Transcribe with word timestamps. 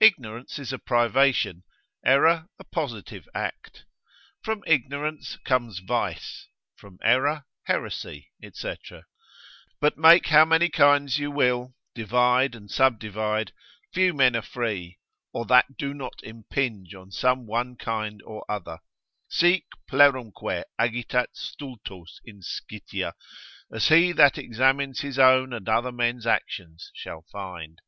Ignorance 0.00 0.58
is 0.58 0.72
a 0.72 0.78
privation, 0.80 1.62
error 2.04 2.48
a 2.58 2.64
positive 2.64 3.28
act. 3.32 3.84
From 4.42 4.64
ignorance 4.66 5.38
comes 5.44 5.78
vice, 5.78 6.48
from 6.74 6.98
error 7.00 7.44
heresy, 7.62 8.32
&c. 8.52 8.74
But 9.80 9.96
make 9.96 10.26
how 10.26 10.44
many 10.44 10.68
kinds 10.68 11.20
you 11.20 11.30
will, 11.30 11.76
divide 11.94 12.56
and 12.56 12.68
subdivide, 12.68 13.52
few 13.94 14.12
men 14.12 14.34
are 14.34 14.42
free, 14.42 14.98
or 15.32 15.44
that 15.46 15.76
do 15.76 15.94
not 15.94 16.24
impinge 16.24 16.92
on 16.92 17.12
some 17.12 17.46
one 17.46 17.76
kind 17.76 18.20
or 18.24 18.44
other. 18.50 18.80
Sic 19.28 19.64
plerumque 19.88 20.64
agitat 20.76 21.36
stultos 21.36 22.20
inscitia, 22.26 23.12
as 23.70 23.86
he 23.86 24.10
that 24.10 24.38
examines 24.38 25.02
his 25.02 25.20
own 25.20 25.52
and 25.52 25.68
other 25.68 25.92
men's 25.92 26.26
actions 26.26 26.90
shall 26.96 27.22
find. 27.30 27.80